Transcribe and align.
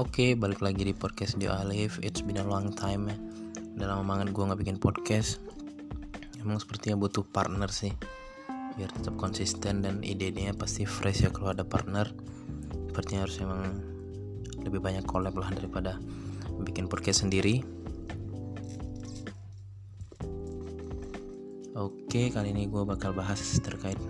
Oke, 0.00 0.32
balik 0.32 0.64
lagi 0.64 0.88
di 0.88 0.96
podcast 0.96 1.36
di 1.36 1.44
Alif. 1.44 2.00
It's 2.00 2.24
been 2.24 2.40
a 2.40 2.48
long 2.48 2.72
time 2.72 3.12
ya. 3.12 3.16
Udah 3.76 3.92
lama 3.92 4.16
banget 4.16 4.32
gue 4.32 4.40
nggak 4.40 4.60
bikin 4.64 4.78
podcast. 4.80 5.36
Emang 6.40 6.56
sepertinya 6.56 6.96
butuh 6.96 7.20
partner 7.28 7.68
sih, 7.68 7.92
biar 8.80 8.88
tetap 8.88 9.20
konsisten 9.20 9.84
dan 9.84 10.00
ide-idenya 10.00 10.56
pasti 10.56 10.88
fresh 10.88 11.28
ya 11.28 11.28
kalau 11.28 11.52
ada 11.52 11.60
partner. 11.60 12.08
Sepertinya 12.88 13.28
harus 13.28 13.36
emang 13.44 13.68
lebih 14.64 14.80
banyak 14.80 15.04
collab 15.04 15.36
lah 15.36 15.52
daripada 15.52 16.00
bikin 16.64 16.88
podcast 16.88 17.28
sendiri. 17.28 17.60
Oke, 21.76 22.32
kali 22.32 22.48
ini 22.48 22.64
gue 22.64 22.80
bakal 22.88 23.12
bahas 23.12 23.60
terkait 23.60 24.00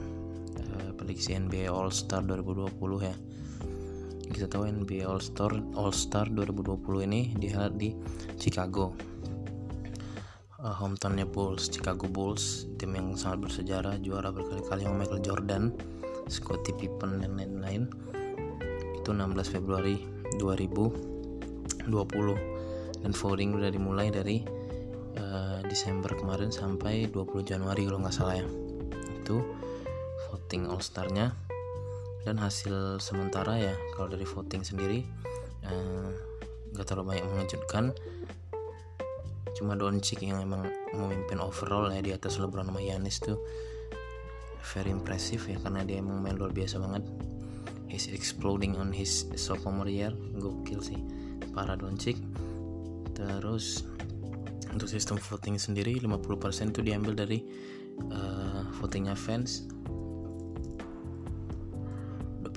uh, 0.62 0.94
prediksi 0.94 1.34
NBA 1.34 1.66
All 1.66 1.90
Star 1.90 2.22
2020 2.22 2.70
ya 3.02 3.31
kita 4.32 4.48
tahu 4.48 4.64
NBA 4.64 5.04
All 5.04 5.20
Star 5.20 5.52
All 5.76 5.92
Star 5.92 6.24
2020 6.32 7.04
ini 7.04 7.36
dihelat 7.36 7.76
di 7.76 7.92
Chicago. 8.40 8.96
Uh, 10.56 10.72
hometownnya 10.72 11.28
Bulls 11.28 11.68
Chicago 11.68 12.08
Bulls 12.08 12.64
tim 12.80 12.96
yang 12.96 13.12
sangat 13.12 13.50
bersejarah 13.50 14.00
juara 14.00 14.32
berkali-kali 14.32 14.88
sama 14.88 15.04
Michael 15.04 15.20
Jordan 15.20 15.64
Scottie 16.32 16.72
Pippen 16.72 17.20
dan 17.20 17.36
lain-lain. 17.36 17.92
Itu 18.96 19.12
16 19.12 19.52
Februari 19.52 20.00
2020 20.40 21.84
dan 23.04 23.12
voting 23.12 23.50
udah 23.58 23.68
dimulai 23.68 24.08
dari 24.08 24.40
uh, 25.20 25.60
Desember 25.68 26.14
kemarin 26.16 26.48
sampai 26.48 27.10
20 27.10 27.44
Januari 27.44 27.84
kalau 27.84 28.00
nggak 28.00 28.16
salah 28.16 28.40
ya. 28.40 28.46
Itu 29.20 29.44
voting 30.30 30.72
All 30.72 30.80
Star-nya 30.80 31.51
dan 32.22 32.38
hasil 32.38 33.02
sementara 33.02 33.58
ya 33.58 33.74
kalau 33.98 34.10
dari 34.10 34.22
voting 34.22 34.62
sendiri 34.62 35.02
eh, 35.66 36.08
nggak 36.70 36.84
uh, 36.84 36.88
terlalu 36.88 37.16
banyak 37.16 37.26
mengejutkan. 37.26 37.84
Cuma 39.52 39.76
Doncic 39.76 40.24
yang 40.24 40.40
emang 40.40 40.64
memimpin 40.96 41.36
overall 41.42 41.92
ya 41.92 42.00
di 42.00 42.10
atas 42.14 42.40
LeBron 42.40 42.72
sama 42.72 42.80
Giannis 42.80 43.20
tuh 43.20 43.36
very 44.62 44.94
impressive 44.94 45.42
ya 45.44 45.58
karena 45.60 45.84
dia 45.84 46.00
emang 46.00 46.22
main 46.22 46.38
luar 46.38 46.54
biasa 46.54 46.80
banget. 46.80 47.04
He's 47.92 48.08
exploding 48.08 48.80
on 48.80 48.88
his 48.88 49.28
sophomore 49.36 49.90
year 49.90 50.14
gokil 50.40 50.80
sih 50.80 50.96
para 51.52 51.76
Doncic 51.76 52.16
terus 53.12 53.84
untuk 54.72 54.88
sistem 54.88 55.20
voting 55.20 55.60
sendiri 55.60 56.00
50% 56.00 56.72
itu 56.72 56.80
diambil 56.80 57.12
dari 57.12 57.44
uh, 58.08 58.64
votingnya 58.80 59.12
fans 59.12 59.68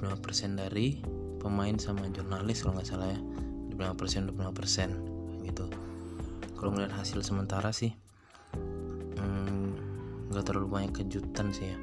25% 0.06 0.62
dari 0.62 1.02
pemain 1.42 1.74
sama 1.78 2.06
jurnalis 2.10 2.62
kalau 2.62 2.78
nggak 2.78 2.90
salah 2.90 3.10
ya. 3.10 3.20
25% 3.76 4.32
25% 4.34 5.46
gitu. 5.46 5.66
Kalau 6.56 6.72
melihat 6.72 6.96
hasil 7.04 7.20
sementara 7.22 7.76
sih 7.76 7.92
hmm, 9.20 9.68
nggak 10.32 10.42
hmm, 10.42 10.48
terlalu 10.48 10.68
banyak 10.72 10.94
kejutan 11.04 11.52
sih 11.52 11.76
ya. 11.76 11.78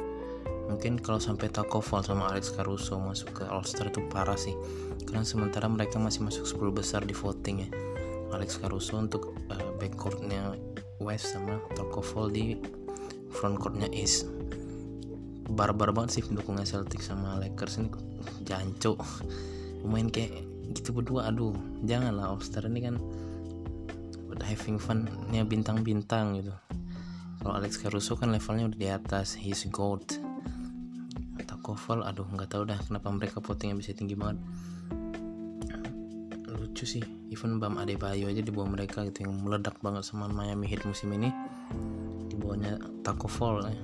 Mungkin 0.72 1.02
kalau 1.02 1.20
sampai 1.20 1.52
Takoval 1.52 2.00
sama 2.00 2.32
Alex 2.32 2.54
Caruso 2.54 2.96
masuk 2.96 3.42
ke 3.42 3.44
All 3.44 3.66
Star 3.66 3.92
itu 3.92 4.00
parah 4.08 4.38
sih. 4.38 4.56
Karena 5.04 5.26
sementara 5.26 5.68
mereka 5.68 6.00
masih 6.00 6.24
masuk 6.24 6.48
10 6.48 6.72
besar 6.72 7.00
di 7.04 7.12
voting 7.12 7.56
ya. 7.66 7.70
Alex 8.32 8.56
Caruso 8.56 8.96
untuk 8.96 9.36
uh, 9.52 9.70
backcourtnya 9.76 10.56
West 11.02 11.36
sama 11.36 11.60
Takoval 11.76 12.32
di 12.32 12.56
frontcourtnya 13.34 13.92
East. 13.92 14.24
Barbar 15.52 15.92
banget 15.92 16.16
sih 16.16 16.22
pendukungnya 16.24 16.64
Celtic 16.64 17.04
sama 17.04 17.36
Lakers 17.36 17.76
ini 17.82 17.92
jancu 18.46 18.94
main 19.86 20.08
kayak 20.08 20.52
gitu 20.74 20.94
berdua. 20.94 21.28
Aduh 21.28 21.54
janganlah 21.84 22.34
Star 22.40 22.66
ini 22.66 22.80
kan 22.82 22.96
udah 24.32 24.46
having 24.48 24.80
fun 24.80 25.06
nya 25.28 25.44
bintang-bintang 25.44 26.40
gitu. 26.40 26.54
Kalau 27.42 27.58
Alex 27.58 27.82
Caruso 27.82 28.14
kan 28.14 28.30
levelnya 28.30 28.70
udah 28.70 28.78
di 28.78 28.88
atas. 28.88 29.34
He's 29.34 29.66
gold. 29.68 30.06
Atau 31.36 31.58
Koval 31.60 32.06
aduh 32.06 32.26
nggak 32.26 32.48
tahu 32.54 32.62
dah 32.70 32.78
kenapa 32.78 33.10
mereka 33.10 33.42
votingnya 33.42 33.76
bisa 33.76 33.92
tinggi 33.92 34.14
banget. 34.14 34.38
Lucu 36.52 36.86
sih 36.86 37.02
even 37.34 37.58
Bam 37.58 37.76
Adebayo 37.76 38.30
aja 38.30 38.38
di 38.38 38.52
bawah 38.54 38.70
mereka 38.70 39.02
gitu 39.02 39.26
yang 39.26 39.34
meledak 39.42 39.82
banget 39.82 40.06
sama 40.06 40.30
Miami 40.30 40.70
Heat 40.70 40.86
musim 40.86 41.10
ini. 41.12 41.28
Di 42.30 42.38
bawahnya 42.38 42.78
Taco 43.02 43.26
Fall 43.26 43.66
eh. 43.68 43.78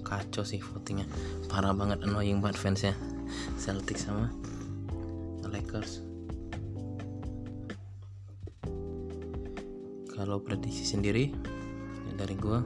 Kacau 0.00 0.46
sih 0.46 0.62
votingnya. 0.62 1.04
Parah 1.50 1.74
banget 1.76 2.00
annoying 2.06 2.40
banget 2.40 2.56
fansnya 2.56 2.94
Celtic 3.58 3.98
sama 3.98 4.30
Lakers. 5.50 6.06
Kalau 10.14 10.38
prediksi 10.44 10.84
sendiri 10.84 11.32
dari 12.14 12.36
gue 12.36 12.60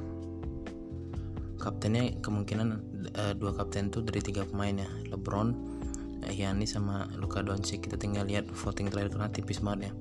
kaptennya 1.63 2.19
kemungkinan 2.21 2.69
uh, 3.15 3.33
dua 3.39 3.57
kapten 3.57 3.89
tuh 3.89 4.05
dari 4.05 4.21
tiga 4.21 4.45
pemain 4.45 4.75
ya. 4.75 4.91
LeBron 5.15 5.55
Giannis 6.29 6.77
sama 6.77 7.09
Luka 7.17 7.41
Doncic. 7.41 7.87
Kita 7.87 7.97
tinggal 7.97 8.29
lihat 8.29 8.51
voting 8.51 8.91
terakhir 8.91 9.17
karena 9.17 9.31
tipis 9.33 9.63
banget 9.63 9.89
ya. 9.89 9.93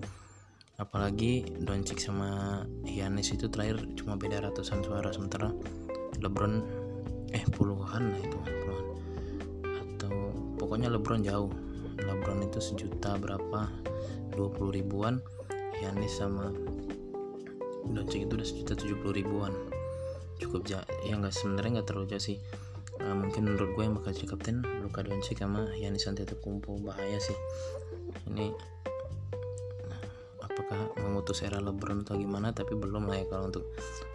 Apalagi 0.81 1.45
Doncic 1.61 2.01
sama 2.01 2.63
Giannis 2.83 3.31
itu 3.31 3.47
terakhir 3.47 3.85
cuma 3.95 4.17
beda 4.17 4.43
ratusan 4.43 4.81
suara 4.81 5.13
sementara 5.13 5.53
LeBron 6.19 6.83
eh 7.33 7.45
puluhan 7.53 8.13
lah 8.13 8.19
itu 8.19 8.39
pokoknya 10.63 10.87
LeBron 10.95 11.27
jauh. 11.27 11.51
LeBron 11.99 12.39
itu 12.47 12.63
sejuta 12.63 13.19
berapa? 13.19 13.67
20 14.31 14.79
ribuan. 14.79 15.19
Yanis 15.83 16.15
sama 16.15 16.47
Doncic 17.83 18.23
itu 18.23 18.39
udah 18.39 18.47
sejuta 18.47 18.73
70 18.79 19.19
ribuan. 19.19 19.51
Cukup 20.39 20.63
jauh. 20.63 20.87
Ya 21.03 21.19
nggak 21.19 21.35
sebenarnya 21.35 21.83
nggak 21.83 21.87
terlalu 21.91 22.15
jauh 22.15 22.23
sih. 22.23 22.39
Uh, 23.03 23.11
mungkin 23.11 23.51
menurut 23.51 23.75
gue 23.75 23.83
yang 23.83 23.97
bakal 23.99 24.15
jadi 24.15 24.27
kapten 24.31 24.63
Luka 24.79 25.03
Doncic 25.03 25.43
sama 25.43 25.67
Yanis 25.75 26.07
Antetokounmpo. 26.07 26.79
Bahaya 26.79 27.19
sih. 27.19 27.35
Ini 28.31 28.55
apakah 30.39 30.95
memutus 31.03 31.43
era 31.43 31.59
LeBron 31.59 32.07
atau 32.07 32.15
gimana? 32.15 32.55
Tapi 32.55 32.77
belum 32.79 33.11
lah 33.11 33.19
ya 33.19 33.25
kalau 33.27 33.51
untuk 33.51 33.65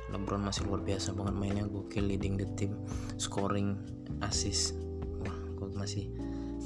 LeBron 0.09 0.41
masih 0.41 0.65
luar 0.65 0.81
biasa 0.81 1.13
banget 1.13 1.35
mainnya. 1.37 1.65
Gokil 1.69 2.09
leading 2.09 2.41
the 2.41 2.49
team 2.57 2.73
scoring 3.21 3.77
assist. 4.25 4.73
Wah 5.21 5.37
kok 5.61 5.77
masih 5.77 6.09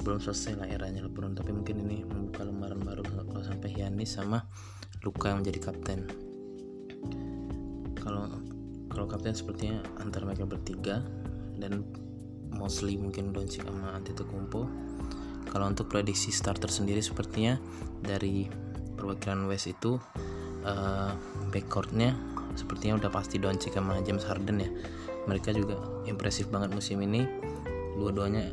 belum 0.03 0.19
selesai 0.19 0.59
lah 0.59 0.67
eranya 0.67 1.07
LeBron 1.07 1.39
tapi 1.39 1.55
mungkin 1.55 1.87
ini 1.87 2.03
membuka 2.03 2.43
lembaran 2.43 2.83
baru 2.83 3.07
kalau 3.07 3.43
sampai 3.47 3.71
Yanis 3.71 4.19
sama 4.19 4.43
Luka 5.03 5.31
yang 5.31 5.43
menjadi 5.43 5.71
kapten. 5.71 6.07
Kalau 7.99 8.27
kalau 8.91 9.07
kapten 9.07 9.35
sepertinya 9.35 9.83
antara 9.99 10.27
mereka 10.27 10.47
bertiga 10.47 11.03
dan 11.59 11.87
mostly 12.55 12.99
mungkin 12.99 13.31
Doncic 13.35 13.67
sama 13.67 13.95
Antetokounmpo. 13.99 14.67
Kalau 15.51 15.67
untuk 15.67 15.91
prediksi 15.91 16.31
starter 16.31 16.71
sendiri 16.71 17.03
sepertinya 17.03 17.59
dari 18.03 18.47
perwakilan 18.95 19.47
West 19.51 19.71
itu 19.71 19.99
uh, 20.62 21.12
backcourtnya 21.51 22.15
sepertinya 22.55 23.03
udah 23.03 23.11
pasti 23.11 23.43
Doncic 23.43 23.75
sama 23.75 23.99
James 24.07 24.23
Harden 24.27 24.59
ya. 24.62 24.71
Mereka 25.27 25.55
juga 25.55 25.79
impresif 26.07 26.51
banget 26.51 26.75
musim 26.75 27.03
ini. 27.03 27.27
Dua-duanya 27.99 28.51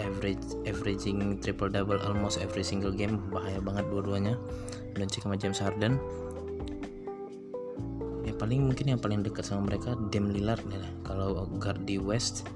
average 0.00 0.42
averaging 0.68 1.40
triple 1.40 1.70
double 1.72 2.00
almost 2.04 2.40
every 2.42 2.64
single 2.64 2.92
game. 2.92 3.20
Bahaya 3.32 3.60
banget 3.60 3.88
dua-duanya. 3.88 4.34
Doncic 4.96 5.24
sama 5.24 5.36
James 5.36 5.60
Harden. 5.60 6.00
Ya 8.26 8.32
paling 8.34 8.66
mungkin 8.66 8.96
yang 8.96 9.00
paling 9.00 9.22
dekat 9.22 9.46
sama 9.46 9.70
mereka 9.70 9.94
Dame 10.10 10.34
Lillard 10.34 10.64
ya 10.66 10.82
kalau 11.06 11.46
guard 11.62 11.86
di 11.86 11.94
West 11.94 12.50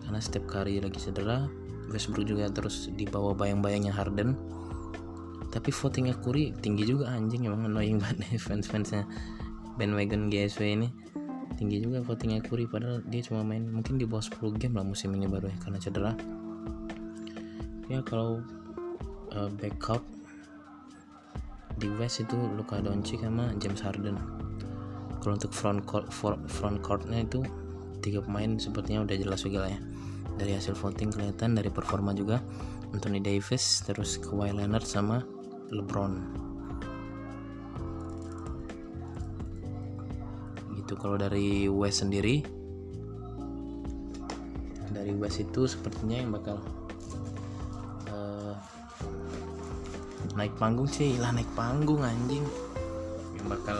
karena 0.00 0.16
setiap 0.16 0.48
kali 0.48 0.80
lagi 0.80 0.96
cedera 0.96 1.46
Westbrook 1.92 2.24
juga 2.24 2.48
terus 2.48 2.88
di 2.96 3.04
bawah 3.04 3.36
bayang-bayangnya 3.36 3.92
Harden. 3.92 4.38
Tapi 5.52 5.68
votingnya 5.68 6.16
Curry 6.16 6.56
tinggi 6.64 6.88
juga 6.88 7.12
anjing. 7.12 7.44
Emang 7.44 7.68
annoying 7.68 8.00
banget 8.02 8.40
fans-fansnya. 8.40 9.04
Bandwagon 9.76 10.32
GSW 10.32 10.64
ini 10.80 10.88
tinggi 11.62 11.84
juga 11.84 12.00
votingnya 12.02 12.40
Curry 12.42 12.66
padahal 12.66 13.04
dia 13.06 13.22
cuma 13.22 13.44
main 13.44 13.62
mungkin 13.68 14.00
di 14.00 14.08
bawah 14.08 14.24
10 14.24 14.58
game 14.58 14.74
lah 14.74 14.84
musim 14.84 15.12
ini 15.12 15.28
baru 15.28 15.52
ya 15.52 15.56
karena 15.62 15.78
cedera 15.78 16.12
ya 17.92 18.00
kalau 18.00 18.40
uh, 19.36 19.52
backup 19.60 20.00
di 21.76 21.92
West 22.00 22.24
itu 22.24 22.36
Luka 22.56 22.80
Doncic 22.80 23.20
sama 23.20 23.52
James 23.60 23.84
Harden. 23.84 24.16
Kalau 25.20 25.36
untuk 25.36 25.52
front 25.52 25.84
court 25.84 26.08
front 26.48 26.80
courtnya 26.80 27.20
itu 27.20 27.44
tiga 28.00 28.24
pemain 28.24 28.56
sepertinya 28.56 29.04
udah 29.04 29.16
jelas 29.20 29.44
juga 29.44 29.68
lah 29.68 29.70
ya. 29.76 29.80
Dari 30.40 30.56
hasil 30.56 30.72
voting 30.72 31.12
kelihatan 31.12 31.52
dari 31.52 31.68
performa 31.68 32.16
juga. 32.16 32.40
Anthony 32.96 33.20
Davis 33.20 33.84
terus 33.84 34.16
Kawhi 34.20 34.52
Leonard 34.52 34.84
sama 34.88 35.24
LeBron. 35.72 36.12
Gitu. 40.80 40.92
Kalau 40.96 41.16
dari 41.20 41.68
West 41.68 42.04
sendiri 42.04 42.40
dari 44.92 45.16
West 45.16 45.40
itu 45.40 45.64
sepertinya 45.64 46.20
yang 46.20 46.30
bakal 46.30 46.60
naik 50.36 50.54
panggung 50.56 50.88
sih 50.88 51.16
lah 51.20 51.32
naik 51.32 51.48
panggung 51.52 52.00
anjing. 52.00 52.44
Yang 53.36 53.46
bakal 53.46 53.78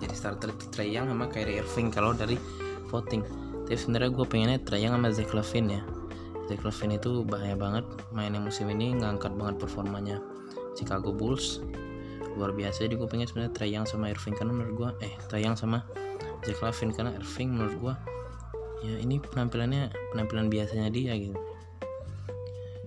jadi 0.00 0.14
starter 0.14 0.48
itu 0.52 0.64
Trae 0.68 0.90
Young 0.90 1.08
sama 1.08 1.30
Kyrie 1.32 1.64
Irving 1.64 1.88
kalau 1.88 2.12
dari 2.12 2.36
voting. 2.92 3.24
Tapi 3.64 3.76
sebenarnya 3.80 4.10
gue 4.12 4.26
pengennya 4.28 4.58
Trae 4.60 4.84
Young 4.84 4.94
sama 5.00 5.08
Zach 5.14 5.30
Levine 5.32 5.68
ya. 5.80 5.82
Zach 6.44 6.60
Levine 6.60 7.00
itu 7.00 7.24
bahaya 7.24 7.56
banget 7.56 7.84
mainnya 8.12 8.42
musim 8.42 8.68
ini 8.68 8.92
ngangkat 9.00 9.32
banget 9.32 9.56
performanya. 9.56 10.20
Chicago 10.76 11.14
Bulls. 11.14 11.64
Luar 12.34 12.50
biasa 12.50 12.84
jadi 12.84 12.98
gue 12.98 13.08
pengen 13.08 13.30
sebenarnya 13.30 13.52
Trae 13.54 13.70
Young 13.70 13.86
sama 13.88 14.10
Irving 14.10 14.34
karena 14.36 14.52
menurut 14.52 14.74
gue 14.74 14.90
eh 15.08 15.14
Trae 15.30 15.40
Young 15.40 15.56
sama 15.56 15.86
Zach 16.44 16.60
Levine 16.60 16.92
karena 16.92 17.10
Irving 17.16 17.48
menurut 17.56 17.76
gue 17.80 17.94
ya 18.84 19.00
ini 19.00 19.16
penampilannya 19.16 19.88
penampilan 20.12 20.52
biasanya 20.52 20.92
dia 20.92 21.16
gitu 21.16 21.40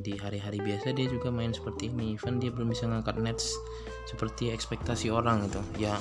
di 0.07 0.15
hari-hari 0.15 0.63
biasa 0.63 0.95
dia 0.95 1.11
juga 1.11 1.27
main 1.27 1.51
seperti 1.51 1.91
ini. 1.91 2.15
Even 2.15 2.39
dia 2.39 2.47
belum 2.47 2.71
bisa 2.71 2.87
ngangkat 2.87 3.19
nets 3.19 3.59
seperti 4.07 4.55
ekspektasi 4.55 5.11
orang 5.11 5.51
gitu. 5.51 5.59
Ya 5.75 5.99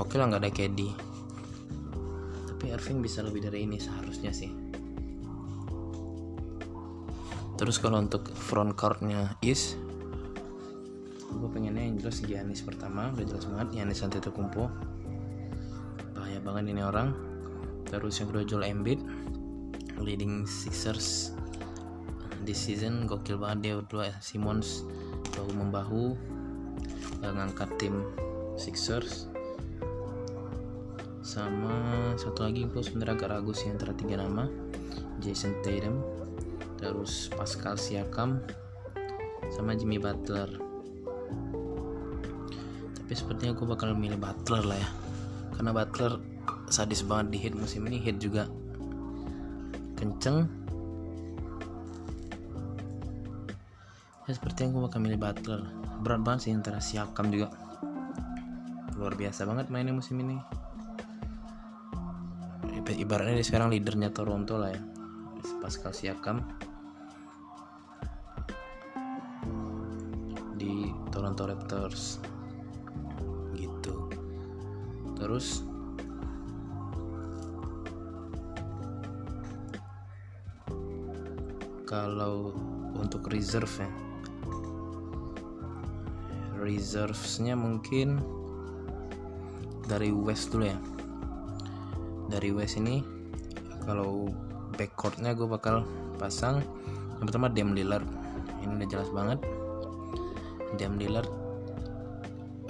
oke 0.00 0.08
okay 0.08 0.16
lah 0.16 0.32
nggak 0.32 0.48
ada 0.48 0.52
KD 0.52 0.80
tapi 2.64 2.72
Irving 2.72 3.04
bisa 3.04 3.20
lebih 3.20 3.44
dari 3.44 3.68
ini 3.68 3.76
seharusnya 3.76 4.32
sih. 4.32 4.48
Terus 7.60 7.76
kalau 7.76 8.00
untuk 8.00 8.32
front 8.32 8.72
courtnya 8.72 9.36
is? 9.44 9.76
Gue 11.28 11.52
pengennya 11.52 11.84
yang 11.84 12.00
jelas 12.00 12.24
Giannis 12.24 12.64
pertama 12.64 13.12
udah 13.12 13.26
jelas 13.28 13.44
banget 13.44 13.68
Giannis 13.76 14.00
Antetokounmpo. 14.00 14.72
Bahaya 16.16 16.40
banget 16.40 16.72
ini 16.72 16.80
orang. 16.80 17.12
Terus 17.84 18.16
yang 18.16 18.32
kedua 18.32 18.48
Joel 18.48 18.72
Embiid. 18.72 19.04
Leading 20.00 20.48
Sixers 20.48 21.33
this 22.44 22.60
season 22.60 23.08
gokil 23.08 23.40
banget 23.40 23.58
dia 23.64 23.72
berdua 23.80 24.12
Simmons 24.20 24.84
bahu 25.34 25.50
membahu 25.56 26.04
ngangkat 27.24 27.70
tim 27.80 28.04
Sixers. 28.54 29.26
Sama 31.24 31.72
satu 32.20 32.44
lagi 32.44 32.68
gue 32.68 32.82
sebenarnya 32.84 33.16
agak 33.16 33.30
ragu 33.32 33.52
sih 33.56 33.72
antara 33.72 33.96
tiga 33.96 34.20
nama. 34.20 34.46
Jason 35.24 35.56
Tatum 35.64 36.04
terus 36.76 37.32
Pascal 37.32 37.80
Siakam 37.80 38.44
sama 39.48 39.72
Jimmy 39.72 39.96
Butler. 39.96 40.52
Tapi 42.92 43.12
sepertinya 43.16 43.56
gue 43.56 43.66
bakal 43.66 43.96
milih 43.96 44.20
Butler 44.20 44.62
lah 44.68 44.78
ya. 44.78 44.90
Karena 45.56 45.72
Butler 45.72 46.20
sadis 46.68 47.00
banget 47.00 47.32
di 47.32 47.38
hit 47.40 47.54
musim 47.56 47.88
ini. 47.88 47.96
Hit 48.04 48.20
juga 48.20 48.44
kenceng 49.96 50.63
ya 54.24 54.32
seperti 54.32 54.64
yang 54.64 54.72
gue 54.72 54.82
bakal 54.88 55.04
milih 55.04 55.20
Butler. 55.20 55.60
Berat 56.00 56.20
banget 56.24 56.40
sih 56.48 56.52
antara 56.56 56.80
Siakam 56.80 57.28
juga. 57.28 57.52
Luar 58.96 59.12
biasa 59.20 59.44
banget 59.44 59.68
mainnya 59.68 59.92
musim 59.92 60.16
ini. 60.20 60.40
Ibaratnya 62.84 63.40
dia 63.40 63.46
sekarang 63.48 63.72
leadernya 63.72 64.12
Toronto 64.12 64.56
lah 64.56 64.72
ya. 64.72 64.80
Pascal 65.60 65.92
Siakam. 65.92 66.40
Di 70.56 70.88
Toronto 71.12 71.42
Raptors. 71.44 72.20
Gitu. 73.56 73.96
Terus 75.20 75.64
kalau 81.84 82.56
untuk 82.96 83.28
reserve 83.28 83.70
ya 83.84 84.13
reservesnya 86.64 87.52
mungkin 87.52 88.18
dari 89.84 90.08
West 90.10 90.50
dulu 90.50 90.64
ya. 90.64 90.78
Dari 92.32 92.50
West 92.56 92.80
ini 92.80 93.04
kalau 93.84 94.32
backcourtnya 94.80 95.36
gue 95.36 95.44
bakal 95.44 95.84
pasang 96.16 96.64
yang 97.20 97.26
pertama 97.28 97.52
Dame 97.52 97.76
Lillard. 97.76 98.08
Ini 98.64 98.80
udah 98.80 98.88
jelas 98.88 99.08
banget. 99.12 99.38
Dame 100.80 100.96
Lillard 100.96 101.28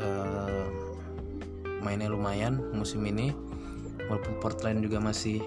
uh, 0.03 0.67
mainnya 1.81 2.11
lumayan 2.11 2.59
musim 2.75 3.07
ini. 3.07 3.31
Walaupun 4.11 4.37
Portland 4.43 4.85
juga 4.85 5.01
masih 5.01 5.41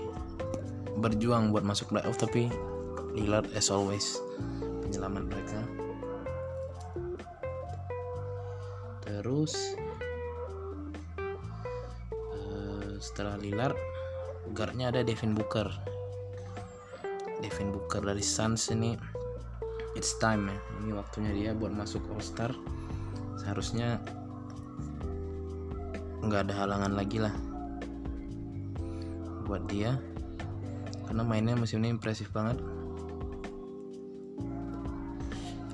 berjuang 0.97 1.53
buat 1.53 1.61
masuk 1.61 1.93
playoff 1.93 2.17
tapi 2.17 2.49
Lillard 3.13 3.45
as 3.53 3.69
always 3.69 4.17
penyelamat 4.81 5.29
mereka 5.29 5.61
terus 9.47 9.79
uh, 12.35 12.99
setelah 12.99 13.39
Lillard 13.39 13.79
guardnya 14.51 14.91
ada 14.91 15.07
Devin 15.07 15.31
Booker. 15.31 15.71
Devin 17.39 17.71
Booker 17.71 18.03
dari 18.03 18.19
Suns 18.19 18.67
ini 18.75 18.99
it's 19.95 20.19
time 20.19 20.51
ya. 20.51 20.59
Ini 20.83 20.91
waktunya 20.99 21.31
dia 21.31 21.51
buat 21.55 21.71
masuk 21.71 22.03
All 22.11 22.19
Star 22.19 22.51
seharusnya 23.39 24.03
nggak 26.27 26.51
ada 26.51 26.67
halangan 26.67 26.91
lagi 26.91 27.23
lah 27.23 27.31
buat 29.47 29.63
dia. 29.71 29.95
Karena 31.07 31.23
mainnya 31.23 31.55
musim 31.55 31.79
ini 31.87 31.95
impresif 31.95 32.27
banget. 32.35 32.59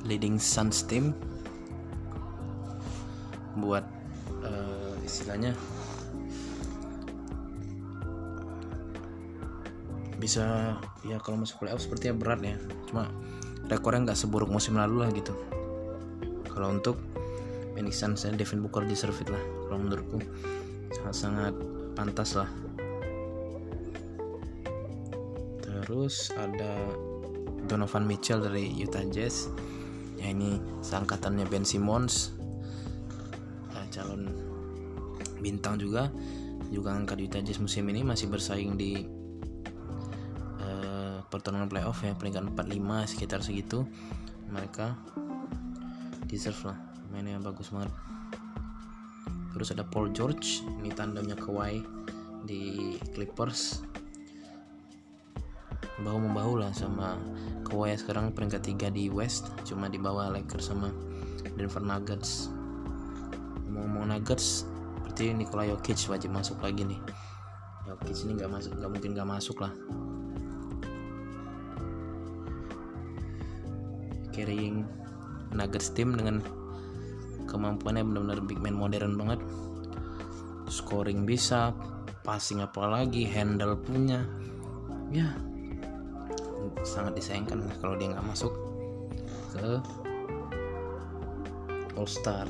Leading 0.06 0.38
Suns 0.38 0.86
team 0.86 1.33
buat 3.63 3.86
uh, 4.44 4.95
istilahnya 5.07 5.56
bisa 10.24 10.80
ya 11.04 11.19
kalau 11.19 11.44
masuk 11.44 11.63
playoff 11.63 11.83
sepertinya 11.83 12.15
berat 12.15 12.39
ya. 12.44 12.56
Cuma 12.88 13.12
rekornya 13.68 14.12
nggak 14.12 14.19
seburuk 14.19 14.48
musim 14.48 14.80
lalu 14.80 15.04
lah 15.04 15.10
gitu. 15.12 15.36
Kalau 16.48 16.71
untuk 16.71 16.95
Phoenix 17.75 18.00
Suns 18.00 18.24
ya 18.24 18.31
Devin 18.31 18.63
Booker 18.63 18.88
deserve 18.88 19.19
it 19.19 19.27
lah 19.27 19.44
kalau 19.68 19.80
menurutku. 19.83 20.24
Sangat-sangat 20.95 21.54
pantas 21.98 22.39
lah. 22.39 22.48
Terus 25.60 26.31
ada 26.39 26.80
Donovan 27.68 28.07
Mitchell 28.07 28.39
dari 28.39 28.71
Utah 28.79 29.03
Jazz. 29.12 29.51
Ya 30.15 30.32
ini 30.32 30.62
seangkatannya 30.79 31.43
Ben 31.51 31.67
Simmons 31.67 32.32
calon 33.94 34.34
bintang 35.38 35.78
juga 35.78 36.10
juga 36.74 36.98
angkat 36.98 37.22
Utah 37.22 37.42
Jazz 37.46 37.62
musim 37.62 37.86
ini 37.94 38.02
masih 38.02 38.32
bersaing 38.34 38.74
di 38.74 39.06
uh, 40.58 41.22
pertarungan 41.30 41.70
playoff 41.70 42.02
ya 42.02 42.18
peringkat 42.18 42.50
45 42.58 43.12
sekitar 43.14 43.40
segitu. 43.46 43.86
Mereka 44.50 44.98
deserve 46.26 46.74
lah 46.74 46.78
mainnya 47.14 47.38
bagus 47.38 47.70
banget. 47.70 47.94
Terus 49.54 49.70
ada 49.70 49.86
Paul 49.86 50.10
George 50.10 50.66
ini 50.82 50.90
tandemnya 50.90 51.38
Kawhi 51.38 51.86
di 52.50 52.98
Clippers. 53.14 53.86
Bahu 56.02 56.18
membahu 56.26 56.58
lah 56.58 56.74
sama 56.74 57.22
Kawhi 57.70 57.94
sekarang 57.94 58.34
peringkat 58.34 58.66
3 58.66 58.90
di 58.90 59.14
West 59.14 59.54
cuma 59.62 59.94
di 59.94 60.02
bawah 60.02 60.34
Lakers 60.34 60.74
sama 60.74 60.90
Denver 61.54 61.86
Nuggets 61.86 62.62
ngomong-ngomong 63.74 64.13
Nuggets 64.13 64.70
berarti 65.01 65.34
Nikola 65.34 65.65
Jokic 65.74 65.98
wajib 66.06 66.30
masuk 66.30 66.62
lagi 66.62 66.86
nih. 66.86 67.01
Jokic 67.89 68.18
ini 68.30 68.38
nggak 68.38 68.51
masuk 68.53 68.72
nggak 68.77 68.92
mungkin 68.94 69.10
nggak 69.18 69.30
masuk 69.34 69.58
lah. 69.65 69.74
Carrying 74.30 74.86
Nuggets 75.58 75.89
team 75.98 76.13
dengan 76.13 76.38
kemampuannya 77.50 78.06
benar-benar 78.06 78.46
big 78.46 78.62
man 78.62 78.77
modern 78.77 79.18
banget. 79.18 79.42
Scoring 80.70 81.25
bisa 81.25 81.74
passing 82.22 82.62
apalagi 82.62 83.25
handle 83.25 83.74
punya. 83.74 84.22
Ya 85.10 85.34
sangat 86.86 87.18
disayangkan 87.18 87.74
kalau 87.82 87.98
dia 87.98 88.13
nggak 88.13 88.27
masuk 88.27 88.53
ke 89.53 89.82
All 91.98 92.10
Star 92.10 92.48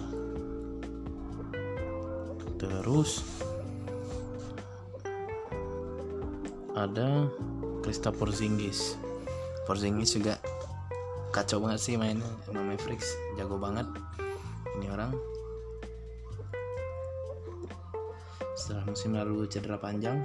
terus. 2.67 3.24
Ada 6.74 7.27
Krista 7.84 8.10
Porzingis. 8.10 8.98
Porzingis 9.67 10.15
juga 10.15 10.39
kacau 11.34 11.63
banget 11.63 11.79
sih 11.79 11.96
mainnya 12.00 12.27
sama 12.48 12.63
Mavericks. 12.63 13.13
Jago 13.36 13.60
banget 13.60 13.86
ini 14.79 14.88
orang. 14.89 15.13
Setelah 18.53 18.86
musim 18.88 19.12
lalu 19.17 19.46
cedera 19.50 19.77
panjang 19.77 20.24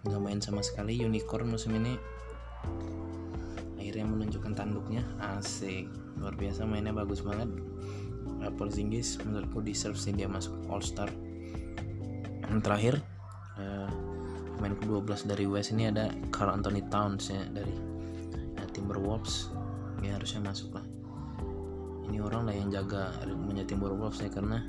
nggak 0.00 0.20
main 0.20 0.40
sama 0.40 0.64
sekali 0.64 1.00
unicorn 1.00 1.48
musim 1.52 1.76
ini. 1.76 1.96
Akhirnya 3.76 4.06
menunjukkan 4.06 4.52
tanduknya. 4.54 5.02
Asik. 5.18 5.90
Luar 6.20 6.36
biasa 6.36 6.68
mainnya 6.68 6.92
bagus 6.92 7.24
banget 7.24 7.69
Porzingis 8.48 9.20
menurutku 9.20 9.60
deserve 9.60 10.00
sih 10.00 10.16
dia 10.16 10.24
masuk 10.24 10.56
All 10.72 10.80
Star 10.80 11.12
yang 12.50 12.60
terakhir 12.66 12.98
uh, 13.62 13.90
pemain 14.58 14.74
ke-12 14.74 15.30
dari 15.30 15.46
West 15.46 15.70
ini 15.70 15.88
ada 15.88 16.10
Carl 16.34 16.50
Anthony 16.50 16.82
Towns 16.90 17.30
ya 17.30 17.46
dari 17.54 17.72
uh, 18.58 18.68
Timberwolves. 18.74 19.54
Ya 20.02 20.18
harusnya 20.18 20.42
masuk 20.42 20.74
lah. 20.74 20.84
Ini 22.10 22.18
orang 22.18 22.50
lah 22.50 22.54
yang 22.56 22.68
jaga 22.74 23.14
punya 23.22 23.62
Timberwolves 23.62 24.18
ya 24.18 24.28
karena 24.28 24.66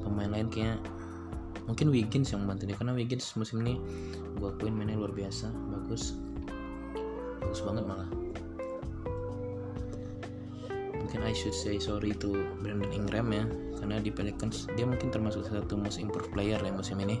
pemain 0.00 0.32
lain 0.32 0.48
kayaknya 0.48 0.80
mungkin 1.68 1.92
Wiggins 1.92 2.32
yang 2.32 2.48
membantu 2.48 2.64
dia 2.64 2.76
karena 2.80 2.96
Wiggins 2.96 3.36
musim 3.36 3.60
ini 3.60 3.76
gua 4.40 4.56
akuin 4.56 4.72
mainnya 4.72 4.96
luar 4.96 5.12
biasa 5.12 5.52
bagus. 5.68 6.16
Bagus 7.44 7.60
banget 7.60 7.84
malah 7.84 8.08
mungkin 11.08 11.24
I 11.24 11.32
should 11.32 11.56
say 11.56 11.80
sorry 11.80 12.12
to 12.20 12.36
Brandon 12.60 12.92
Ingram 12.92 13.32
ya 13.32 13.48
karena 13.80 13.96
di 13.96 14.12
Pelicans 14.12 14.68
dia 14.76 14.84
mungkin 14.84 15.08
termasuk 15.08 15.40
satu 15.48 15.80
most 15.80 15.96
improved 15.96 16.28
player 16.36 16.60
ya 16.60 16.68
musim 16.68 17.00
ini. 17.00 17.16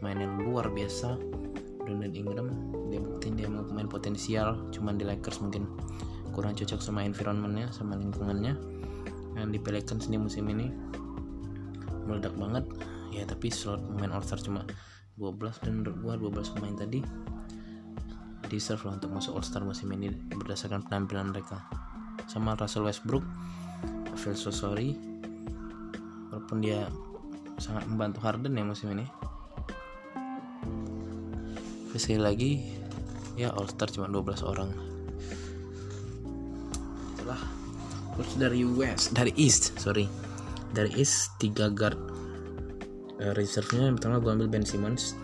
Mainin 0.00 0.40
luar 0.40 0.72
biasa 0.72 1.20
Brandon 1.84 2.08
Ingram 2.16 2.48
dia 2.88 3.04
buktiin 3.04 3.36
dia 3.36 3.44
mau 3.44 3.60
pemain 3.60 3.84
potensial 3.84 4.56
cuman 4.72 4.96
di 4.96 5.04
Lakers 5.04 5.44
mungkin 5.44 5.68
kurang 6.32 6.56
cocok 6.56 6.80
sama 6.80 7.04
environmentnya 7.04 7.68
sama 7.76 7.92
lingkungannya. 8.00 8.56
Dan 9.36 9.52
di 9.52 9.60
Pelicans 9.60 10.08
di 10.08 10.16
musim 10.16 10.48
ini 10.48 10.72
meledak 12.08 12.32
banget. 12.40 12.64
Ya 13.12 13.28
tapi 13.28 13.52
slot 13.52 13.84
pemain 13.84 14.16
All 14.16 14.24
Star 14.24 14.40
cuma 14.40 14.64
12 15.20 15.60
dan 15.60 15.84
menurut 15.84 15.96
gua 16.00 16.16
12 16.16 16.56
pemain 16.56 16.72
tadi 16.72 17.04
deserve 18.48 18.88
lah 18.88 18.96
untuk 18.96 19.12
masuk 19.12 19.36
All 19.36 19.44
Star 19.44 19.60
musim 19.60 19.92
ini 19.92 20.08
berdasarkan 20.08 20.88
penampilan 20.88 21.36
mereka 21.36 21.83
sama 22.30 22.56
Russell 22.56 22.86
Westbrook. 22.86 23.24
I 24.10 24.16
feel 24.16 24.36
so 24.38 24.54
sorry. 24.54 24.94
Walaupun 26.30 26.62
dia 26.64 26.88
sangat 27.58 27.86
membantu 27.86 28.22
Harden 28.24 28.54
ya 28.54 28.64
musim 28.66 28.92
ini. 28.94 29.06
Tapi 31.94 32.18
lagi 32.18 32.58
ya 33.38 33.54
All 33.54 33.70
Star 33.70 33.86
cuma 33.90 34.10
12 34.10 34.42
orang. 34.42 34.70
Itulah. 37.14 37.40
Terus 38.14 38.34
dari 38.38 38.60
West 38.66 39.14
dari 39.14 39.32
East 39.38 39.78
sorry. 39.78 40.10
Dari 40.74 40.90
East 40.98 41.38
3 41.38 41.70
guard. 41.70 41.98
Uh, 43.14 43.30
reserve-nya 43.38 43.86
yang 43.86 43.94
pertama 43.94 44.18
gue 44.18 44.30
ambil 44.30 44.50
Ben 44.50 44.66
Simmons. 44.66 45.14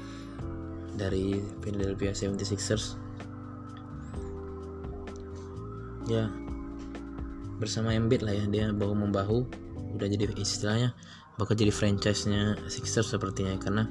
Dari 0.94 1.42
Philadelphia 1.64 2.14
76ers 2.14 3.10
ya 6.10 6.26
bersama 7.60 7.92
Embiid 7.92 8.24
lah 8.24 8.34
ya. 8.34 8.44
Dia 8.48 8.64
bahu 8.72 8.96
membahu 8.96 9.44
udah 10.00 10.06
jadi 10.08 10.32
istilahnya 10.34 10.96
bakal 11.36 11.54
jadi 11.54 11.68
franchise-nya 11.68 12.56
Sixers 12.66 13.12
sepertinya. 13.12 13.54
Karena 13.60 13.84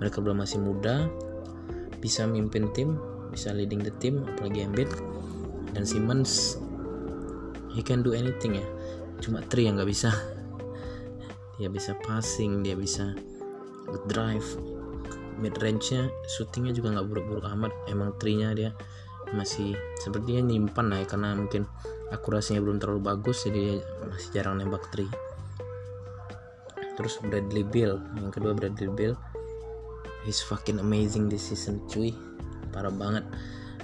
mereka 0.00 0.24
belum 0.24 0.40
masih 0.40 0.58
muda 0.58 1.06
bisa 2.00 2.24
mimpin 2.24 2.72
tim 2.72 2.96
bisa 3.28 3.52
leading 3.52 3.84
the 3.84 3.92
team 4.02 4.24
apalagi 4.24 4.64
Embiid 4.66 4.90
dan 5.76 5.84
Simmons 5.84 6.56
he 7.70 7.84
can 7.84 8.02
do 8.02 8.16
anything 8.16 8.58
ya. 8.58 8.66
Cuma 9.20 9.44
three 9.46 9.68
yang 9.68 9.78
nggak 9.78 9.90
bisa. 9.92 10.10
Dia 11.60 11.68
bisa 11.68 11.92
passing 12.00 12.64
dia 12.64 12.72
bisa 12.72 13.12
drive. 14.08 14.56
Mid 15.36 15.60
range 15.60 15.92
nya 15.92 16.08
shootingnya 16.36 16.72
juga 16.72 16.96
nggak 16.96 17.06
buruk-buruk 17.12 17.44
amat. 17.52 17.72
Emang 17.84 18.16
trinya 18.16 18.56
dia 18.56 18.72
masih 19.36 19.76
sepertinya 20.00 20.48
nyimpan 20.48 20.86
lah 20.88 20.98
ya 21.04 21.06
karena 21.06 21.28
mungkin 21.36 21.68
akurasinya 22.10 22.62
belum 22.62 22.82
terlalu 22.82 23.02
bagus 23.06 23.46
jadi 23.46 23.78
masih 24.06 24.30
jarang 24.34 24.58
nembak 24.58 24.86
tri 24.90 25.06
terus 26.98 27.16
Bradley 27.22 27.64
Bill 27.64 27.96
yang 28.18 28.34
kedua 28.34 28.52
Bradley 28.52 28.90
Bill 28.92 29.14
he's 30.24 30.44
fucking 30.44 30.80
amazing 30.80 31.28
this 31.28 31.52
season 31.52 31.80
cuy. 31.88 32.12
Parah 32.70 32.92
banget. 32.92 33.24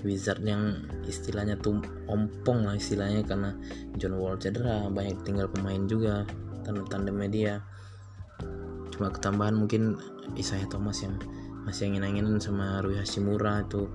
Wizard 0.04 0.44
yang 0.44 0.86
istilahnya 1.08 1.56
tuh 1.58 1.80
ompong 2.06 2.68
lah 2.68 2.76
istilahnya 2.76 3.24
karena 3.26 3.56
John 3.96 4.20
Wall 4.20 4.38
cedera 4.38 4.86
banyak 4.92 5.24
tinggal 5.24 5.48
pemain 5.50 5.88
juga 5.88 6.28
tanda-tanda 6.62 7.10
media. 7.10 7.64
Cuma 8.92 9.10
ketambahan 9.10 9.56
mungkin 9.56 9.96
Isaiah 10.36 10.68
Thomas 10.68 11.00
yang 11.02 11.16
masih 11.64 11.90
angin-anginan 11.90 12.38
sama 12.38 12.78
Rui 12.84 13.00
Hashimura 13.00 13.66
itu 13.66 13.90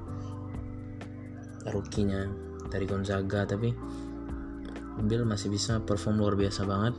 rukinya 1.71 2.27
dari 2.67 2.89
Gonzaga 2.89 3.47
tapi 3.47 3.71
Bill 5.05 5.25
masih 5.25 5.49
bisa 5.49 5.81
perform 5.81 6.21
luar 6.21 6.37
biasa 6.37 6.65
banget. 6.65 6.93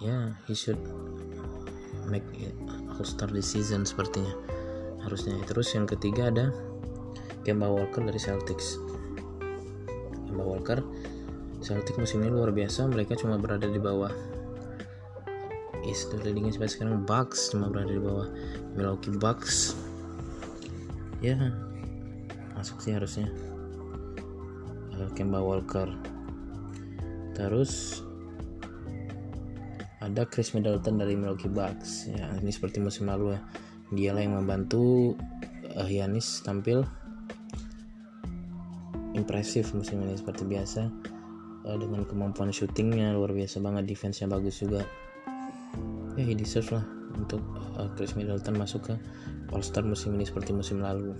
Ya 0.00 0.08
yeah, 0.08 0.24
he 0.48 0.54
should 0.56 0.80
make 2.08 2.24
all 2.96 3.04
star 3.04 3.28
this 3.28 3.50
season 3.52 3.84
sepertinya. 3.84 4.32
Harusnya. 5.04 5.36
Terus 5.44 5.72
yang 5.74 5.84
ketiga 5.88 6.30
ada 6.30 6.54
Kemba 7.42 7.68
Walker 7.68 8.04
dari 8.04 8.20
Celtics. 8.20 8.78
Kemba 10.28 10.44
Walker 10.44 10.80
Celtics 11.60 12.00
musim 12.00 12.24
ini 12.24 12.32
luar 12.32 12.56
biasa 12.56 12.88
mereka 12.88 13.16
cuma 13.16 13.36
berada 13.36 13.68
di 13.68 13.76
bawah. 13.76 14.12
East 15.84 16.12
tuh 16.12 16.20
leadingnya 16.20 16.56
sampai 16.56 16.68
sekarang 16.68 17.04
Bucks 17.08 17.52
cuma 17.52 17.68
berada 17.72 17.92
di 17.92 18.00
bawah. 18.00 18.28
Milwaukee 18.76 19.12
Bucks. 19.16 19.76
Ya 21.20 21.36
masuk 22.56 22.80
sih 22.80 22.96
harusnya. 22.96 23.28
Kemba 25.16 25.40
Walker 25.40 25.88
terus 27.40 28.04
ada 30.04 30.28
Chris 30.28 30.52
Middleton 30.52 31.00
dari 31.00 31.16
Milwaukee 31.16 31.48
Bucks. 31.48 32.08
Ya 32.08 32.28
ini 32.40 32.52
seperti 32.52 32.80
musim 32.80 33.08
lalu 33.08 33.36
ya. 33.36 33.40
Dia 33.96 34.10
lah 34.16 34.22
yang 34.24 34.36
membantu 34.36 35.16
uh, 35.76 35.88
Yanis 35.88 36.44
tampil 36.44 36.84
impresif 39.16 39.72
musim 39.76 40.00
ini 40.04 40.16
seperti 40.16 40.44
biasa. 40.44 40.88
Uh, 41.68 41.76
dengan 41.76 42.08
kemampuan 42.08 42.48
syutingnya 42.48 43.12
luar 43.12 43.32
biasa 43.36 43.60
banget. 43.60 43.88
Defense-nya 43.88 44.28
bagus 44.28 44.60
juga. 44.60 44.84
Ya 46.16 46.24
he 46.24 46.32
deserve 46.32 46.80
lah 46.80 46.84
untuk 47.16 47.40
uh, 47.76 47.88
Chris 47.96 48.16
Middleton 48.16 48.56
masuk 48.56 48.92
ke 48.92 48.94
All 49.52 49.60
Star 49.60 49.84
musim 49.84 50.16
ini 50.16 50.24
seperti 50.24 50.56
musim 50.56 50.80
lalu. 50.80 51.12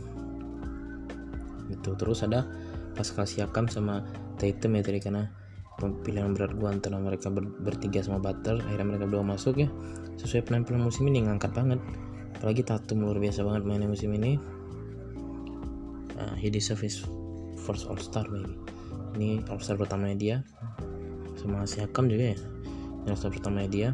Itu 1.69 1.95
terus 2.01 2.25
ada 2.25 2.49
Pascal 2.97 3.29
Siakam 3.29 3.69
sama 3.69 4.03
Tatum 4.41 4.75
ya 4.75 4.83
tadi 4.83 4.99
karena 5.05 5.40
pilihan 5.81 6.37
berat 6.37 6.53
gua 6.61 6.77
antara 6.77 7.01
mereka 7.01 7.33
ber 7.33 7.49
bertiga 7.65 8.05
sama 8.05 8.21
Butter 8.21 8.61
akhirnya 8.61 8.97
mereka 8.97 9.05
berdua 9.09 9.25
masuk 9.25 9.65
ya. 9.65 9.69
Sesuai 10.21 10.45
penampilan 10.45 10.85
musim 10.85 11.09
ini 11.09 11.25
ngangkat 11.25 11.57
banget. 11.57 11.81
Apalagi 12.37 12.61
Tatum 12.61 13.05
luar 13.05 13.17
biasa 13.17 13.41
banget 13.41 13.63
mainnya 13.65 13.89
musim 13.89 14.13
ini. 14.13 14.37
Uh, 16.21 16.37
he 16.37 16.53
deserve 16.53 16.85
his 16.85 17.01
first 17.65 17.89
All 17.89 17.97
Star 17.97 18.29
baby. 18.29 18.53
Ini 19.17 19.41
All 19.49 19.61
Star 19.65 19.81
pertamanya 19.81 20.17
dia. 20.17 20.37
Sama 21.41 21.65
Siakam 21.65 22.13
juga 22.13 22.37
ya. 22.37 22.39
All 23.09 23.17
Star 23.17 23.33
pertamanya 23.33 23.71
dia. 23.73 23.89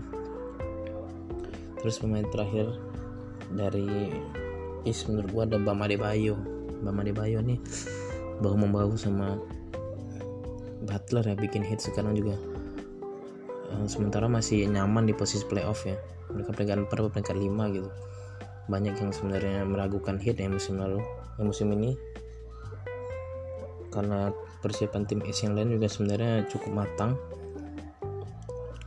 Terus 1.78 2.02
pemain 2.02 2.26
terakhir 2.34 2.66
dari 3.54 4.10
Is 4.82 5.06
menurut 5.06 5.30
gua 5.30 5.42
ada 5.46 5.58
Bam 5.62 5.82
Adebayo. 5.86 6.34
Bam 6.82 6.98
Adebayo 6.98 7.38
nih 7.42 7.62
bahu 8.40 8.56
membahu 8.58 8.94
sama 9.00 9.40
Butler 10.86 11.26
ya 11.26 11.36
bikin 11.36 11.66
hit 11.66 11.82
sekarang 11.82 12.14
juga. 12.14 12.38
Uh, 13.74 13.84
sementara 13.90 14.30
masih 14.30 14.70
nyaman 14.70 15.10
di 15.10 15.12
posisi 15.12 15.42
playoff 15.44 15.82
ya. 15.82 15.98
Mereka 16.30 16.54
peringkat 16.54 16.86
4 16.86 16.94
atau 16.94 17.10
peringkat 17.10 17.36
5 17.36 17.74
gitu. 17.74 17.90
Banyak 18.70 18.94
yang 18.98 19.10
sebenarnya 19.10 19.66
meragukan 19.66 20.16
hit 20.22 20.38
ya 20.38 20.46
musim 20.46 20.78
lalu 20.78 21.02
yang 21.36 21.46
musim 21.50 21.74
ini. 21.74 21.98
Karena 23.90 24.30
persiapan 24.62 25.02
tim 25.10 25.20
East 25.26 25.42
yang 25.42 25.58
lain 25.58 25.74
juga 25.74 25.90
sebenarnya 25.90 26.46
cukup 26.46 26.70
matang. 26.70 27.18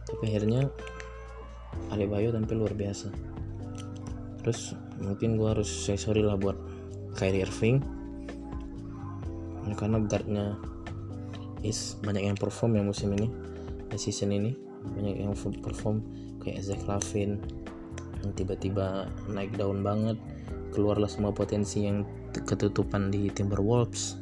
Tapi 0.08 0.24
akhirnya 0.26 0.72
Adebayo 1.90 2.30
tampil 2.30 2.62
luar 2.62 2.74
biasa. 2.78 3.10
Terus 4.46 4.78
mungkin 5.02 5.42
gue 5.42 5.48
harus 5.50 5.70
say 5.70 5.98
sorry 5.98 6.22
lah 6.22 6.38
buat 6.38 6.56
Kyrie 7.18 7.42
Irving. 7.48 7.82
Karena 9.74 9.98
guardnya 10.02 10.60
is 11.66 12.00
banyak 12.04 12.32
yang 12.32 12.38
perform 12.38 12.80
ya 12.80 12.84
musim 12.84 13.12
ini 13.16 13.28
di 13.90 13.98
season 14.00 14.32
ini. 14.32 14.52
Banyak 14.80 15.16
yang 15.20 15.36
perform 15.36 16.02
kayak 16.40 16.64
Zach 16.64 16.82
Lavin 16.88 17.40
yang 18.24 18.32
tiba-tiba 18.36 19.08
naik 19.32 19.56
daun 19.56 19.84
banget 19.84 20.20
keluarlah 20.76 21.08
semua 21.08 21.32
potensi 21.32 21.88
yang 21.88 22.04
ketutupan 22.32 23.12
di 23.12 23.28
Timberwolves. 23.32 24.20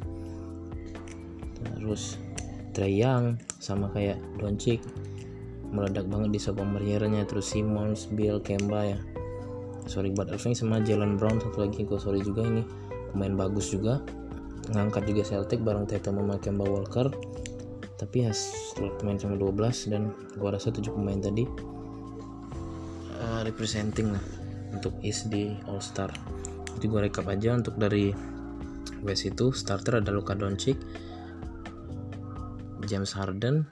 Terus 1.78 2.18
Trey 2.74 2.98
Young 3.02 3.38
sama 3.58 3.90
kayak 3.90 4.18
Doncic 4.38 4.82
meledak 5.68 6.08
banget 6.08 6.32
di 6.32 6.40
sophomore 6.40 6.80
pembayarannya 6.80 7.28
terus 7.28 7.52
Simmons, 7.52 8.08
Bill, 8.08 8.40
Kemba 8.40 8.96
ya. 8.96 8.98
Sorry 9.84 10.12
buat 10.12 10.32
Irving 10.32 10.56
sama 10.56 10.80
Jalen 10.80 11.20
Brown 11.20 11.40
satu 11.40 11.64
lagi. 11.64 11.84
Gue 11.84 12.00
sorry 12.00 12.24
juga 12.24 12.44
ini. 12.44 12.64
Pemain 13.12 13.36
bagus 13.36 13.72
juga 13.72 14.04
ngangkat 14.72 15.08
juga 15.08 15.22
Celtic 15.24 15.60
bareng 15.64 15.88
Tatum 15.88 16.20
sama 16.20 16.36
Kemba 16.40 16.64
Walker. 16.68 17.08
Tapi 17.98 18.28
ya 18.28 18.30
setelah 18.30 18.94
pemain 19.00 19.18
cuma 19.18 19.34
12 19.34 19.90
dan 19.90 20.14
gua 20.38 20.54
rasa 20.54 20.70
7 20.70 20.94
pemain 20.94 21.18
tadi 21.18 21.42
uh, 23.18 23.42
representing 23.42 24.14
lah 24.14 24.24
untuk 24.70 24.94
East 25.02 25.26
di 25.28 25.50
All 25.66 25.82
Star 25.82 26.14
jadi 26.78 26.86
gua 26.86 27.00
rekap 27.10 27.26
aja 27.26 27.58
untuk 27.58 27.74
dari 27.74 28.14
West 29.02 29.26
itu 29.26 29.50
starter 29.50 29.98
ada 29.98 30.14
Luka 30.14 30.38
Doncic 30.38 30.78
James 32.86 33.10
Harden 33.18 33.66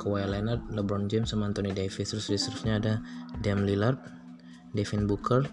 Kawhi 0.00 0.24
Leonard, 0.24 0.64
LeBron 0.72 1.12
James 1.12 1.28
sama 1.28 1.44
Anthony 1.44 1.76
Davis. 1.76 2.08
Terus 2.08 2.32
reserve-nya 2.32 2.80
ada 2.80 3.04
Damian 3.44 3.68
Lillard, 3.68 4.00
Devin 4.72 5.04
Booker, 5.04 5.44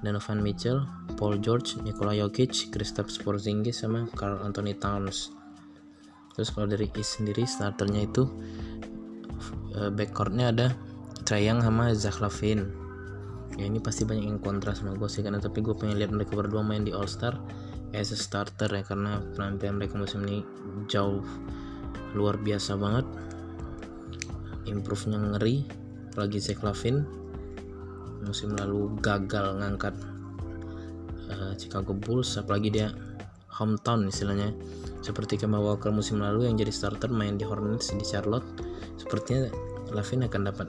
Donovan 0.00 0.40
Mitchell, 0.40 0.80
Paul 1.20 1.36
George, 1.44 1.76
Nikola 1.84 2.16
Jokic, 2.16 2.72
Kristaps 2.72 3.20
Porzingis 3.20 3.84
sama 3.84 4.08
Carl 4.16 4.40
Anthony 4.40 4.72
Towns. 4.72 5.28
Terus 6.32 6.48
kalau 6.48 6.64
dari 6.64 6.88
East 6.96 7.20
sendiri 7.20 7.44
starternya 7.44 8.08
itu 8.08 8.24
uh, 9.76 9.92
backcourtnya 9.92 10.48
ada 10.48 10.72
Trae 11.28 11.44
Young 11.44 11.60
sama 11.60 11.92
Zach 11.92 12.24
Lavine. 12.24 12.64
Ya 13.60 13.68
ini 13.68 13.76
pasti 13.76 14.08
banyak 14.08 14.24
yang 14.24 14.40
kontra 14.40 14.72
sama 14.72 14.96
gue 14.96 15.12
sih 15.12 15.20
karena 15.20 15.36
tapi 15.36 15.60
gue 15.60 15.76
pengen 15.76 16.00
lihat 16.00 16.08
mereka 16.08 16.32
berdua 16.32 16.64
main 16.64 16.88
di 16.88 16.96
All 16.96 17.04
Star 17.04 17.36
as 17.92 18.14
a 18.14 18.18
starter 18.18 18.70
ya 18.72 18.80
karena 18.86 19.20
penampilan 19.36 19.76
mereka 19.76 20.00
musim 20.00 20.24
ini 20.24 20.40
jauh 20.88 21.20
luar 22.14 22.38
biasa 22.38 22.78
banget 22.78 23.04
improve-nya 24.70 25.18
ngeri 25.18 25.66
apalagi 26.14 26.38
Zach 26.38 26.62
Lavin 26.62 27.02
musim 28.22 28.54
lalu 28.54 28.94
gagal 29.02 29.58
ngangkat 29.58 29.92
uh, 31.30 31.54
Chicago 31.54 31.94
Bulls 31.94 32.34
apalagi 32.36 32.74
dia 32.74 32.90
hometown 33.60 34.08
istilahnya. 34.10 34.52
Seperti 35.00 35.40
Kemba 35.40 35.62
Walker 35.62 35.88
musim 35.94 36.20
lalu 36.20 36.50
yang 36.50 36.58
jadi 36.60 36.72
starter 36.74 37.08
main 37.08 37.40
di 37.40 37.46
Hornets 37.46 37.94
di 37.94 38.04
Charlotte 38.04 38.46
sepertinya 39.00 39.48
Lavin 39.90 40.28
akan 40.28 40.42
dapat 40.46 40.68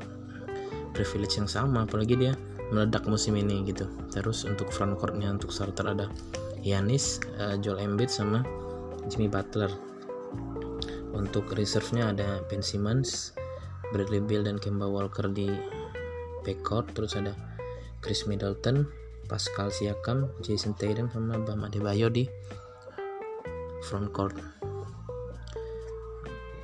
privilege 0.96 1.38
yang 1.38 1.50
sama 1.52 1.86
apalagi 1.86 2.16
dia 2.18 2.34
meledak 2.72 3.06
musim 3.06 3.36
ini 3.36 3.68
gitu. 3.68 3.86
Terus 4.10 4.48
untuk 4.48 4.72
front 4.72 4.96
courtnya 4.96 5.30
untuk 5.30 5.52
starter 5.52 5.92
ada 5.92 6.08
Yanis, 6.64 7.20
uh, 7.42 7.58
Joel 7.60 7.84
Embiid 7.84 8.10
sama 8.10 8.46
Jimmy 9.12 9.28
Butler. 9.28 9.70
Untuk 11.12 11.52
reserve-nya 11.52 12.16
ada 12.16 12.40
Ben 12.48 12.64
Simmons, 12.64 13.36
Bradley 13.92 14.24
Beal 14.24 14.48
dan 14.48 14.56
Kemba 14.56 14.88
Walker 14.88 15.28
di 15.28 15.52
backcourt. 16.48 16.96
Terus 16.96 17.20
ada 17.20 17.36
Chris 18.00 18.24
Middleton 18.26 19.01
Pascal 19.32 19.72
Siakam 19.72 20.28
Jason 20.44 20.76
Tatum 20.76 21.08
sama 21.08 21.40
Bam 21.40 21.64
Adebayo 21.64 22.12
di 22.12 22.28
front 23.88 24.12
court. 24.12 24.36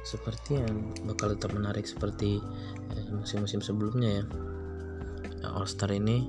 Seperti 0.03 0.59
yang 0.59 0.91
bakal 1.07 1.31
tetap 1.31 1.55
menarik 1.55 1.88
seperti 1.88 2.43
eh, 2.91 3.07
musim-musim 3.15 3.63
sebelumnya 3.63 4.19
ya. 4.19 4.25
All 5.47 5.63
Star 5.63 5.95
ini 5.95 6.27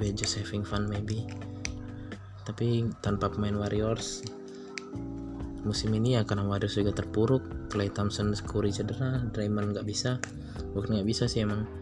we 0.00 0.08
just 0.16 0.40
having 0.40 0.64
fun 0.64 0.88
maybe. 0.88 1.28
Tapi 2.48 2.88
tanpa 3.04 3.28
pemain 3.28 3.60
Warriors 3.60 4.24
musim 5.68 5.92
ini 5.92 6.16
ya 6.16 6.24
karena 6.24 6.48
Warriors 6.48 6.80
juga 6.80 6.96
terpuruk. 6.96 7.68
Clay 7.68 7.92
Thompson 7.92 8.32
Curry 8.32 8.72
cedera 8.72 9.20
Draymond 9.36 9.76
nggak 9.76 9.84
bisa. 9.84 10.16
Bukan 10.72 10.96
nggak 10.96 11.08
bisa 11.08 11.28
sih 11.28 11.44
emang 11.44 11.81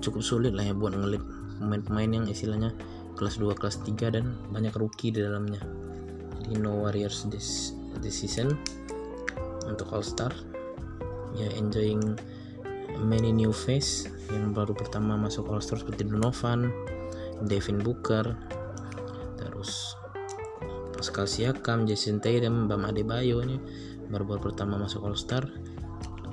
cukup 0.00 0.22
sulit 0.24 0.52
lah 0.54 0.64
ya 0.64 0.74
buat 0.74 0.94
ngelit 0.94 1.22
pemain-pemain 1.58 2.10
yang 2.22 2.26
istilahnya 2.26 2.72
kelas 3.18 3.38
2 3.42 3.50
kelas 3.58 3.82
3 3.82 4.14
dan 4.14 4.24
banyak 4.54 4.74
rookie 4.78 5.10
di 5.10 5.22
dalamnya 5.22 5.60
jadi 6.38 6.54
no 6.62 6.86
Warriors 6.86 7.26
this, 7.28 7.74
this 7.98 8.22
season 8.22 8.54
untuk 9.66 9.90
All 9.92 10.06
Star 10.06 10.30
ya 11.36 11.50
enjoying 11.58 12.16
many 13.04 13.34
new 13.34 13.52
face 13.52 14.08
yang 14.32 14.54
baru 14.54 14.72
pertama 14.72 15.18
masuk 15.18 15.50
All 15.50 15.60
Star 15.60 15.82
seperti 15.82 16.06
Donovan 16.06 16.70
Devin 17.44 17.82
Booker 17.82 18.34
terus 19.38 19.98
Pascal 20.98 21.30
Siakam, 21.30 21.86
Jason 21.86 22.18
Tatum, 22.18 22.66
Bam 22.66 22.82
Adebayo 22.82 23.38
ini 23.46 23.62
baru-baru 24.10 24.50
pertama 24.50 24.82
masuk 24.82 25.06
All 25.06 25.14
Star. 25.14 25.46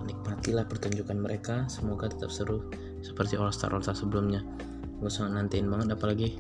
Nikmatilah 0.10 0.66
pertunjukan 0.66 1.14
mereka, 1.14 1.70
semoga 1.70 2.10
tetap 2.10 2.34
seru 2.34 2.66
seperti 3.06 3.38
All 3.38 3.54
Star 3.54 3.70
All 3.78 3.86
Star 3.86 3.94
sebelumnya. 3.94 4.42
Gue 4.98 5.14
sangat 5.14 5.38
nantiin 5.38 5.70
banget 5.70 5.94
apalagi 5.94 6.34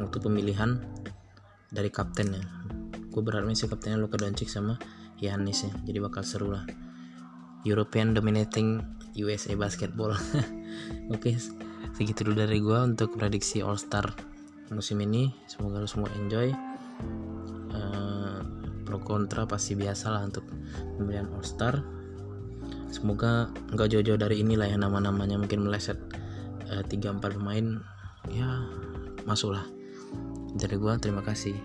waktu 0.00 0.16
pemilihan 0.16 0.80
dari 1.68 1.92
kapten 1.92 2.32
ya. 2.32 2.44
Gue 3.12 3.20
berharap 3.20 3.52
sih 3.52 3.68
kaptennya 3.68 4.00
Luka 4.00 4.16
Doncic 4.16 4.48
sama 4.48 4.80
Giannis 5.20 5.68
ya, 5.68 5.72
jadi 5.84 5.98
bakal 6.00 6.24
seru 6.24 6.52
lah. 6.52 6.64
European 7.68 8.16
dominating 8.16 8.80
USA 9.16 9.56
basketball. 9.56 10.12
Oke, 11.14 11.36
segitu 11.96 12.24
dulu 12.24 12.36
dari 12.40 12.60
gue 12.60 12.78
untuk 12.80 13.16
prediksi 13.16 13.60
All 13.60 13.80
Star 13.80 14.08
musim 14.72 15.00
ini. 15.04 15.32
Semoga 15.48 15.80
lo 15.80 15.88
semua 15.88 16.12
enjoy 16.16 16.52
uh, 17.72 18.38
pro 18.86 18.98
kontra 19.02 19.48
pasti 19.48 19.74
biasa 19.74 20.12
lah 20.12 20.22
untuk 20.24 20.44
pemilihan 21.00 21.28
All 21.32 21.44
Star 21.44 21.95
semoga 22.92 23.50
nggak 23.74 23.88
jauh-jauh 23.92 24.20
dari 24.20 24.42
inilah 24.42 24.70
ya 24.70 24.78
nama-namanya 24.78 25.36
mungkin 25.40 25.66
meleset 25.66 25.98
uh, 26.70 26.82
3-4 26.86 27.18
pemain 27.22 27.80
ya 28.30 28.64
masuklah. 29.24 29.64
Dari 30.56 30.76
gua 30.80 30.96
terima 30.96 31.20
kasih 31.20 31.56